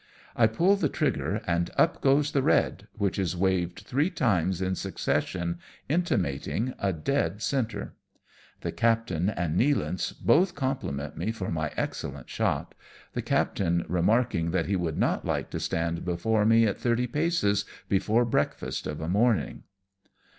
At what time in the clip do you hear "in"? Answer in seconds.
4.59-4.73